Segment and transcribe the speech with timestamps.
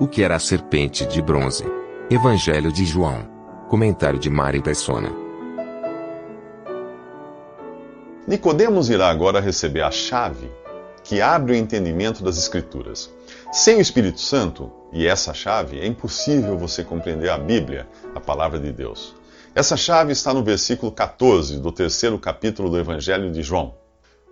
[0.00, 1.62] O que era a serpente de bronze?
[2.10, 3.28] Evangelho de João.
[3.68, 5.12] Comentário de Mari Persona.
[8.26, 10.50] Nicodemos irá agora receber a chave
[11.04, 13.10] que abre o entendimento das Escrituras.
[13.52, 18.58] Sem o Espírito Santo e essa chave, é impossível você compreender a Bíblia, a palavra
[18.58, 19.14] de Deus.
[19.54, 23.74] Essa chave está no versículo 14 do terceiro capítulo do Evangelho de João.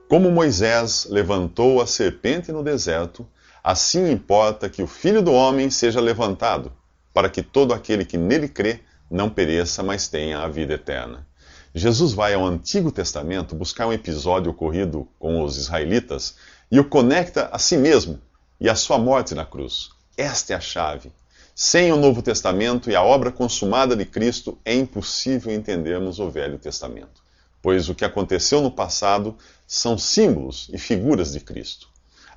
[0.09, 3.27] Como Moisés levantou a serpente no deserto,
[3.63, 6.73] assim importa que o Filho do Homem seja levantado,
[7.13, 11.27] para que todo aquele que nele crê não pereça, mas tenha a vida eterna.
[11.75, 16.37] Jesus vai ao Antigo Testamento buscar um episódio ocorrido com os israelitas
[16.71, 18.21] e o conecta a si mesmo
[18.61, 19.91] e a sua morte na cruz.
[20.17, 21.13] Esta é a chave.
[21.55, 26.59] Sem o Novo Testamento e a obra consumada de Cristo, é impossível entendermos o Velho
[26.59, 27.23] Testamento,
[27.61, 31.89] pois o que aconteceu no passado são símbolos e figuras de Cristo.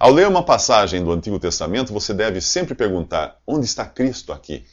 [0.02, 4.66] Ao ler uma passagem do Antigo Testamento, você deve sempre perguntar: onde está Cristo aqui?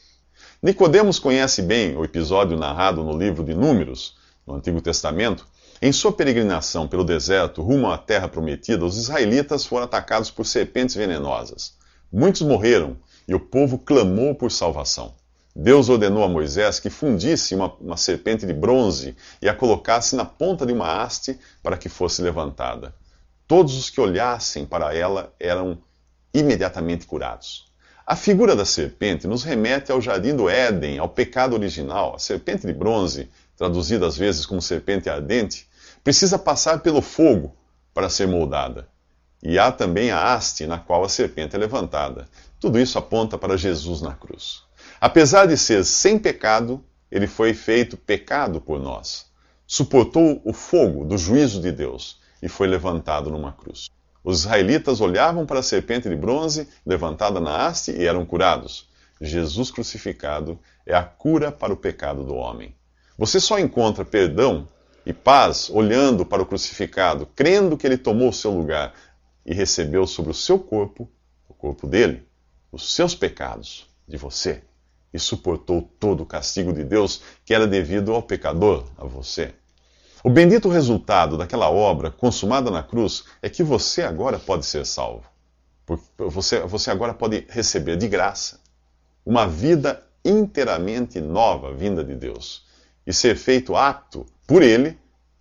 [0.59, 5.45] Nicodemos conhece bem o episódio narrado no livro de Números, no Antigo Testamento,
[5.79, 10.95] em sua peregrinação pelo deserto rumo à terra prometida, os israelitas foram atacados por serpentes
[10.95, 11.75] venenosas.
[12.11, 15.13] Muitos morreram e o povo clamou por salvação.
[15.55, 20.25] Deus ordenou a Moisés que fundisse uma, uma, serpente de bronze e a colocasse na
[20.25, 22.95] ponta de uma haste para que fosse levantada.
[23.49, 25.81] Todos os que olhassem para ela eram
[26.31, 27.65] imediatamente curados.
[28.05, 32.13] A figura da serpente nos remete ao jardim do Éden, ao pecado original.
[32.13, 35.67] A serpente de bronze, traduzida às vezes como serpente ardente,
[36.03, 37.57] precisa passar pelo fogo
[37.91, 38.87] para ser moldada.
[39.41, 42.29] E há também a haste na qual a serpente é levantada.
[42.59, 44.61] Tudo isso aponta para Jesus na cruz.
[45.01, 49.25] Apesar de ser sem pecado, ele foi feito pecado por nós.
[49.65, 53.89] Suportou o fogo do juízo de Deus e foi levantado numa cruz.
[54.23, 58.89] Os israelitas olhavam para a serpente de bronze levantada na haste e eram curados.
[59.21, 62.75] Jesus crucificado é a cura para o pecado do homem.
[63.17, 64.67] Você só encontra perdão
[65.05, 68.93] e paz olhando para o crucificado, crendo que ele tomou o seu lugar
[69.45, 71.09] e recebeu sobre o seu corpo,
[71.47, 72.27] o corpo dele,
[72.71, 74.61] os seus pecados, de você,
[75.13, 79.53] e suportou todo o castigo de Deus que era devido ao pecador, a você.
[80.21, 85.23] O bendito resultado daquela obra consumada na cruz é que você agora pode ser salvo.
[86.17, 88.59] Você, você agora pode receber de graça
[89.25, 92.65] uma vida inteiramente nova vinda de Deus
[93.07, 94.97] e ser feito apto por ele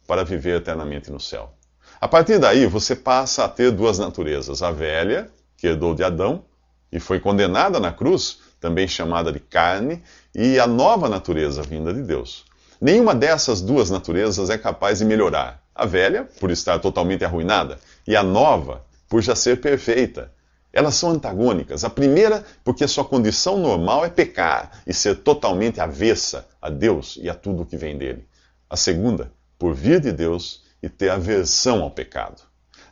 [0.06, 1.52] para viver eternamente no céu.
[2.00, 6.44] A partir daí, você passa a ter duas naturezas: a velha, que herdou de Adão
[6.90, 10.02] e foi condenada na cruz, também chamada de carne,
[10.34, 12.47] e a nova natureza vinda de Deus.
[12.80, 15.60] Nenhuma dessas duas naturezas é capaz de melhorar.
[15.74, 20.32] A velha, por estar totalmente arruinada, e a nova, por já ser perfeita.
[20.72, 21.82] Elas são antagônicas.
[21.82, 27.28] A primeira, porque sua condição normal é pecar e ser totalmente avessa a Deus e
[27.28, 28.28] a tudo que vem dele
[28.70, 32.42] a segunda, por vir de Deus e ter aversão ao pecado.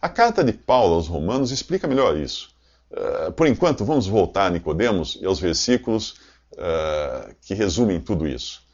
[0.01, 2.49] A carta de Paulo aos Romanos explica melhor isso.
[2.91, 6.17] Uh, por enquanto, vamos voltar a Nicodemos e aos versículos
[6.53, 8.66] uh, que resumem tudo isso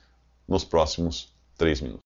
[0.49, 2.03] nos próximos três minutos.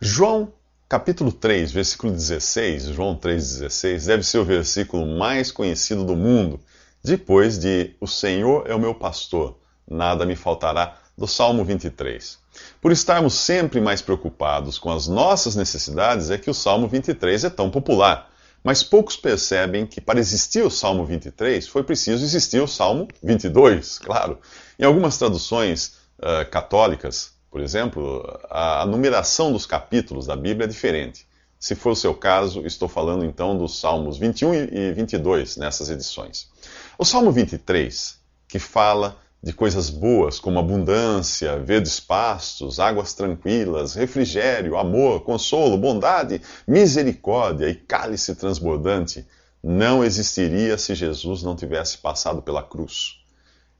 [0.00, 0.52] João,
[0.88, 6.60] capítulo 3, versículo 16, João 3,16, deve ser o versículo mais conhecido do mundo,
[7.02, 12.38] depois de O Senhor é o meu pastor, nada me faltará, do Salmo 23.
[12.80, 17.50] Por estarmos sempre mais preocupados com as nossas necessidades, é que o Salmo 23 é
[17.50, 18.30] tão popular.
[18.62, 23.98] Mas poucos percebem que para existir o Salmo 23 foi preciso existir o Salmo 22,
[23.98, 24.38] claro.
[24.78, 30.68] Em algumas traduções uh, católicas, por exemplo, a, a numeração dos capítulos da Bíblia é
[30.68, 31.26] diferente.
[31.58, 36.48] Se for o seu caso, estou falando então dos Salmos 21 e 22 nessas edições.
[36.96, 38.16] O Salmo 23,
[38.46, 46.42] que fala de coisas boas como abundância, verdes pastos, águas tranquilas, refrigério, amor, consolo, bondade,
[46.66, 49.26] misericórdia e cálice transbordante,
[49.62, 53.18] não existiria se Jesus não tivesse passado pela cruz.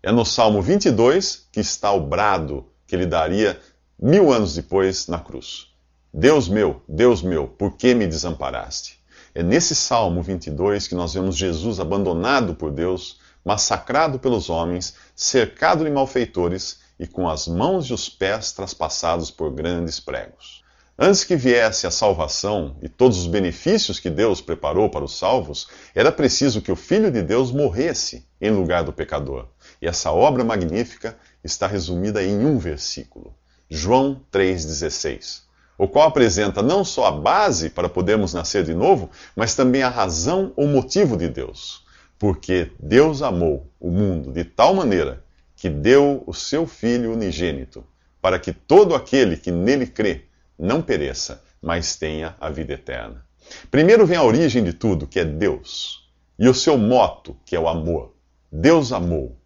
[0.02, 3.60] É no Salmo 22 que está o brado que ele daria
[4.00, 5.68] mil anos depois na cruz.
[6.12, 8.98] Deus meu, Deus meu, por que me desamparaste?
[9.34, 15.84] É nesse Salmo 22 que nós vemos Jesus abandonado por Deus, massacrado pelos homens, cercado
[15.84, 20.64] de malfeitores e com as mãos e os pés traspassados por grandes pregos.
[20.98, 25.68] Antes que viesse a salvação e todos os benefícios que Deus preparou para os salvos,
[25.94, 29.46] era preciso que o Filho de Deus morresse em lugar do pecador.
[29.80, 33.34] E essa obra magnífica está resumida em um versículo,
[33.70, 35.42] João 3,16,
[35.76, 39.88] o qual apresenta não só a base para podermos nascer de novo, mas também a
[39.88, 41.86] razão ou motivo de Deus.
[42.18, 45.22] Porque Deus amou o mundo de tal maneira
[45.54, 47.84] que deu o seu Filho unigênito,
[48.20, 50.24] para que todo aquele que nele crê
[50.58, 53.24] não pereça, mas tenha a vida eterna.
[53.70, 56.08] Primeiro vem a origem de tudo, que é Deus,
[56.38, 58.14] e o seu moto, que é o amor.
[58.50, 59.37] Deus amou.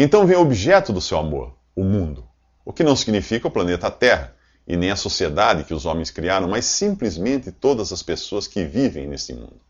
[0.00, 2.24] Então vem o objeto do seu amor, o mundo.
[2.64, 4.32] O que não significa o planeta Terra,
[4.64, 9.08] e nem a sociedade que os homens criaram, mas simplesmente todas as pessoas que vivem
[9.08, 9.60] neste mundo.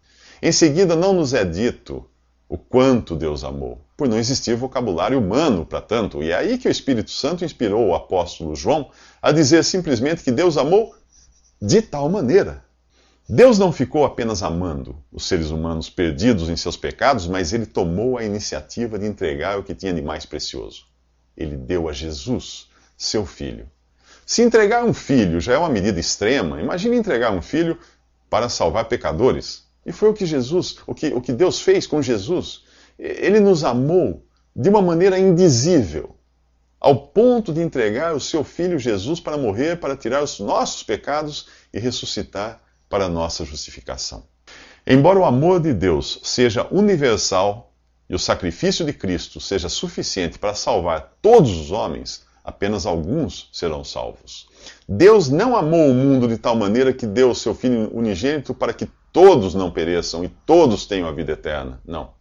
[0.42, 2.04] Em seguida, não nos é dito
[2.46, 6.22] o quanto Deus amou, por não existir vocabulário humano para tanto.
[6.22, 8.90] E é aí que o Espírito Santo inspirou o apóstolo João
[9.22, 10.94] a dizer simplesmente que Deus amou
[11.58, 12.67] de tal maneira.
[13.30, 18.16] Deus não ficou apenas amando os seres humanos perdidos em seus pecados, mas ele tomou
[18.16, 20.86] a iniciativa de entregar o que tinha de mais precioso.
[21.36, 23.68] Ele deu a Jesus, seu filho.
[24.24, 27.78] Se entregar um filho já é uma medida extrema, imagine entregar um filho
[28.30, 29.64] para salvar pecadores.
[29.84, 32.62] E foi o que Jesus, o que, o que Deus fez com Jesus.
[32.98, 34.24] Ele nos amou
[34.56, 36.16] de uma maneira indizível,
[36.80, 41.46] ao ponto de entregar o seu filho Jesus para morrer, para tirar os nossos pecados
[41.74, 44.24] e ressuscitar para nossa justificação.
[44.86, 47.72] Embora o amor de Deus seja universal
[48.08, 53.84] e o sacrifício de Cristo seja suficiente para salvar todos os homens, apenas alguns serão
[53.84, 54.48] salvos.
[54.88, 58.72] Deus não amou o mundo de tal maneira que deu o seu Filho unigênito para
[58.72, 61.80] que todos não pereçam e todos tenham a vida eterna.
[61.84, 62.12] Não.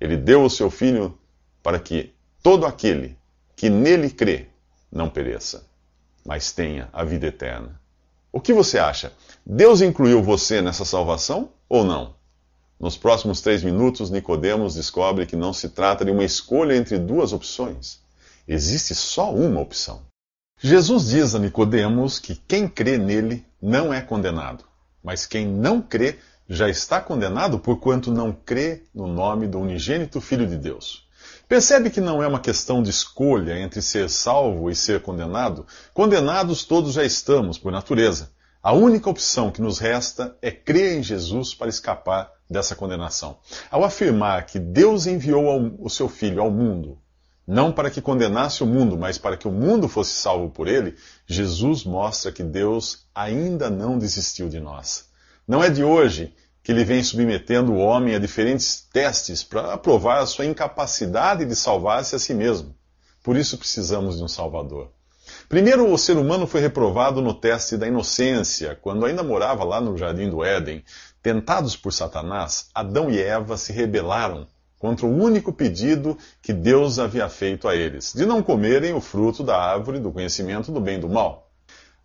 [0.00, 1.18] Ele deu o seu Filho
[1.62, 3.18] para que todo aquele
[3.54, 4.46] que nele crê
[4.90, 5.66] não pereça,
[6.24, 7.78] mas tenha a vida eterna.
[8.38, 9.12] O que você acha?
[9.44, 12.14] Deus incluiu você nessa salvação ou não?
[12.78, 17.32] Nos próximos três minutos, Nicodemos descobre que não se trata de uma escolha entre duas
[17.32, 17.98] opções.
[18.46, 20.02] Existe só uma opção.
[20.62, 24.62] Jesus diz a Nicodemos que quem crê nele não é condenado.
[25.02, 30.46] Mas quem não crê já está condenado porquanto não crê no nome do unigênito Filho
[30.46, 31.07] de Deus.
[31.48, 35.66] Percebe que não é uma questão de escolha entre ser salvo e ser condenado?
[35.94, 38.30] Condenados todos já estamos, por natureza.
[38.62, 43.38] A única opção que nos resta é crer em Jesus para escapar dessa condenação.
[43.70, 46.98] Ao afirmar que Deus enviou ao, o seu Filho ao mundo,
[47.46, 50.96] não para que condenasse o mundo, mas para que o mundo fosse salvo por ele,
[51.26, 55.06] Jesus mostra que Deus ainda não desistiu de nós.
[55.46, 56.34] Não é de hoje
[56.68, 61.56] que ele vem submetendo o homem a diferentes testes para provar a sua incapacidade de
[61.56, 62.74] salvar-se a si mesmo.
[63.22, 64.90] Por isso precisamos de um Salvador.
[65.48, 69.96] Primeiro, o ser humano foi reprovado no teste da inocência, quando ainda morava lá no
[69.96, 70.84] jardim do Éden.
[71.22, 74.46] Tentados por Satanás, Adão e Eva se rebelaram
[74.78, 79.42] contra o único pedido que Deus havia feito a eles, de não comerem o fruto
[79.42, 81.50] da árvore do conhecimento do bem e do mal.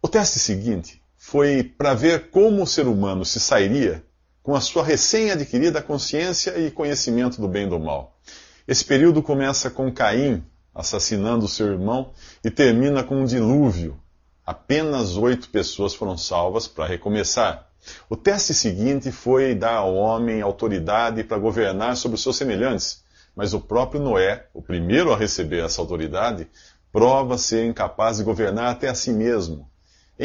[0.02, 4.02] O teste seguinte foi para ver como o ser humano se sairia
[4.44, 8.20] com a sua recém-adquirida consciência e conhecimento do bem e do mal.
[8.68, 12.12] Esse período começa com Caim assassinando seu irmão
[12.44, 14.00] e termina com um dilúvio.
[14.46, 17.70] Apenas oito pessoas foram salvas para recomeçar.
[18.10, 23.04] O teste seguinte foi dar ao homem autoridade para governar sobre os seus semelhantes,
[23.36, 26.48] mas o próprio Noé, o primeiro a receber essa autoridade,
[26.92, 29.70] prova ser incapaz de governar até a si mesmo.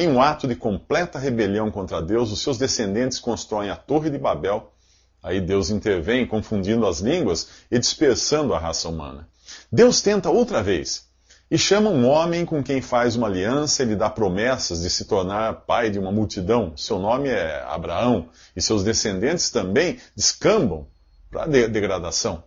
[0.00, 4.16] Em um ato de completa rebelião contra Deus, os seus descendentes constroem a Torre de
[4.16, 4.72] Babel.
[5.20, 9.28] Aí Deus intervém, confundindo as línguas e dispersando a raça humana.
[9.72, 11.08] Deus tenta outra vez
[11.50, 15.04] e chama um homem com quem faz uma aliança e lhe dá promessas de se
[15.04, 16.76] tornar pai de uma multidão.
[16.76, 20.86] Seu nome é Abraão e seus descendentes também descambam
[21.28, 22.44] para a degradação.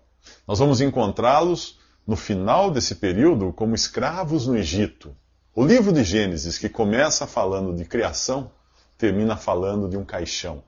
[0.47, 1.77] Nós vamos encontrá-los
[2.07, 5.13] no final desse período como escravos no Egito.
[5.53, 8.49] O livro de Gênesis, que começa falando de criação,
[8.97, 10.63] termina falando de um caixão.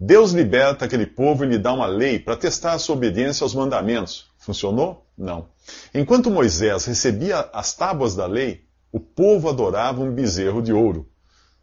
[0.00, 3.54] Deus liberta aquele povo e lhe dá uma lei para testar a sua obediência aos
[3.54, 4.30] mandamentos.
[4.38, 5.04] Funcionou?
[5.16, 5.50] Não.
[5.92, 11.06] Enquanto Moisés recebia as tábuas da lei, o povo adorava um bezerro de ouro.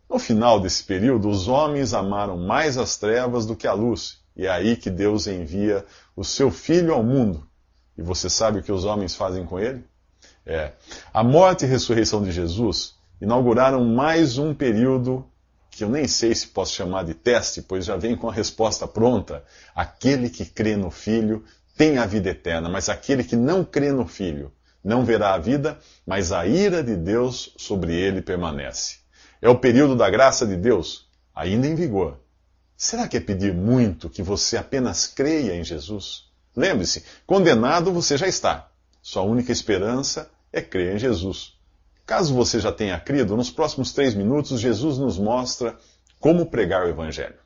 [0.07, 4.45] No final desse período, os homens amaram mais as trevas do que a luz, e
[4.45, 5.83] é aí que Deus envia
[6.15, 7.43] o seu filho ao mundo.
[7.97, 9.83] E você sabe o que os homens fazem com ele?
[10.45, 10.71] É.
[11.13, 15.25] A morte e ressurreição de Jesus inauguraram mais um período
[15.69, 18.87] que eu nem sei se posso chamar de teste, pois já vem com a resposta
[18.87, 19.43] pronta.
[19.73, 21.43] Aquele que crê no Filho
[21.77, 24.51] tem a vida eterna, mas aquele que não crê no Filho
[24.83, 28.97] não verá a vida, mas a ira de Deus sobre ele permanece.
[29.41, 32.19] É o período da graça de Deus, ainda em vigor.
[32.75, 36.31] Será que é pedir muito que você apenas creia em Jesus?
[36.55, 38.70] Lembre-se, condenado você já está.
[39.01, 41.53] Sua única esperança é crer em Jesus.
[42.05, 45.75] Caso você já tenha crido, nos próximos três minutos Jesus nos mostra
[46.19, 47.39] como pregar o Evangelho.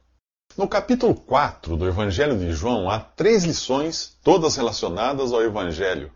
[0.58, 6.12] No capítulo 4 do Evangelho de João, há três lições, todas relacionadas ao Evangelho.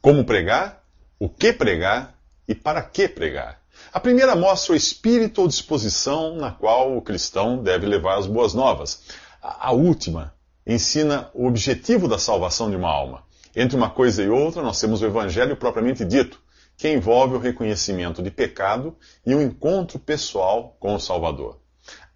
[0.00, 0.82] Como pregar,
[1.18, 3.60] o que pregar e para que pregar.
[3.92, 8.52] A primeira mostra o espírito ou disposição na qual o cristão deve levar as boas
[8.52, 9.02] novas.
[9.40, 10.34] A última
[10.66, 13.22] ensina o objetivo da salvação de uma alma.
[13.54, 16.40] Entre uma coisa e outra, nós temos o evangelho propriamente dito,
[16.76, 21.60] que envolve o reconhecimento de pecado e o encontro pessoal com o Salvador.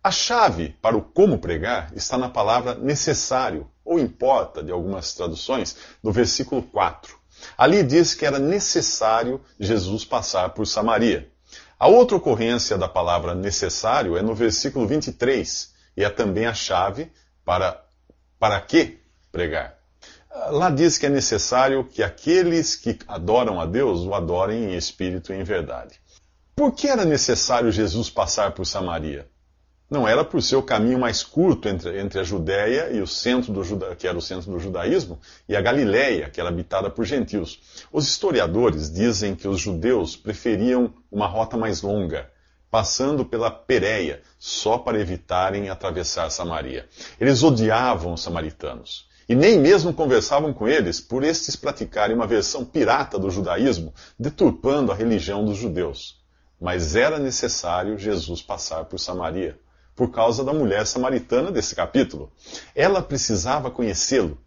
[0.03, 5.77] A chave para o como pregar está na palavra necessário, ou importa, de algumas traduções,
[6.03, 7.19] no versículo 4.
[7.59, 11.31] Ali diz que era necessário Jesus passar por Samaria.
[11.79, 17.13] A outra ocorrência da palavra necessário é no versículo 23, e é também a chave
[17.45, 17.85] para
[18.39, 18.99] para que
[19.33, 19.76] pregar.
[20.51, 25.33] Lá diz que é necessário que aqueles que adoram a Deus o adorem em espírito
[25.33, 25.99] e em verdade.
[26.55, 29.27] Por que era necessário Jesus passar por Samaria?
[29.91, 33.53] Não era por ser o caminho mais curto entre, entre a Judéia e o centro
[33.53, 37.05] do Juda, que era o centro do judaísmo, e a Galiléia, que era habitada por
[37.05, 37.61] gentios.
[37.91, 42.31] Os historiadores dizem que os judeus preferiam uma rota mais longa,
[42.71, 46.89] passando pela Pérea, só para evitarem atravessar Samaria.
[47.19, 52.65] Eles odiavam os samaritanos e nem mesmo conversavam com eles por estes praticarem uma versão
[52.65, 56.25] pirata do judaísmo, deturpando a religião dos judeus.
[56.61, 59.59] Mas era necessário Jesus passar por Samaria,
[59.95, 62.31] por causa da mulher samaritana desse capítulo.
[62.75, 64.39] Ela precisava conhecê-lo,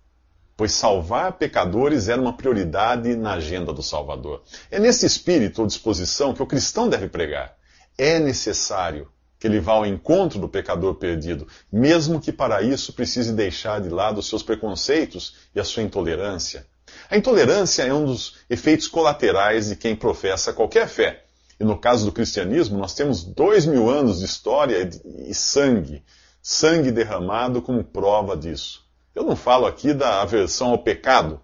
[0.56, 4.44] pois salvar pecadores era uma prioridade na agenda do Salvador.
[4.72, 7.56] É nesse espírito ou disposição que o cristão deve pregar.
[7.98, 9.10] É necessário
[9.40, 13.90] que ele vá ao encontro do pecador perdido, mesmo que para isso precise deixar de
[13.90, 16.68] lado os seus preconceitos e a sua intolerância.
[17.10, 21.24] A intolerância é um dos efeitos colaterais de quem professa qualquer fé.
[21.58, 24.90] E no caso do cristianismo, nós temos dois mil anos de história
[25.26, 26.04] e sangue,
[26.42, 28.86] sangue derramado como prova disso.
[29.16, 31.40] Eu não falo aqui da aversão ao pecado,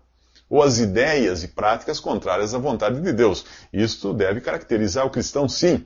[0.50, 3.46] ou as ideias e práticas contrárias à vontade de Deus.
[3.72, 5.86] Isto deve caracterizar o cristão, sim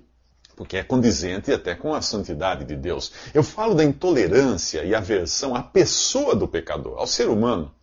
[0.59, 3.13] porque é condizente até com a santidade de Deus.
[3.33, 7.73] Eu falo da intolerância e aversão à pessoa do pecador, ao ser humano.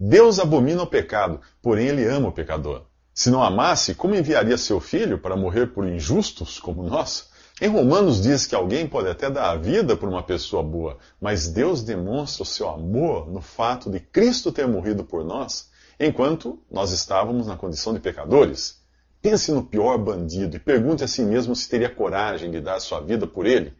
[0.00, 2.86] Deus abomina o pecado, porém ele ama o pecador.
[3.12, 7.28] Se não amasse, como enviaria seu filho para morrer por injustos como nós?
[7.60, 11.48] Em Romanos diz que alguém pode até dar a vida por uma pessoa boa, mas
[11.48, 15.68] Deus demonstra o seu amor no fato de Cristo ter morrido por nós,
[16.00, 18.81] enquanto nós estávamos na condição de pecadores.
[19.22, 23.00] Pense no pior bandido e pergunte a si mesmo se teria coragem de dar sua
[23.00, 23.72] vida por ele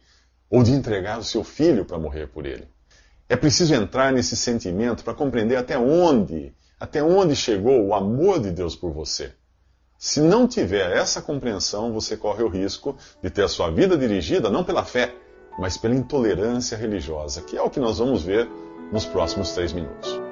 [0.49, 2.69] ou de entregar o seu filho para morrer por ele.
[3.29, 8.53] É preciso entrar nesse sentimento para compreender até onde, até onde chegou o amor de
[8.53, 9.33] Deus por você.
[9.99, 14.51] Se não tiver essa compreensão, você corre o risco de ter a sua vida dirigida
[14.51, 15.15] não pela fé,
[15.59, 18.49] mas pela intolerância religiosa, que é o que nós vamos ver
[18.93, 20.32] nos próximos três minutos.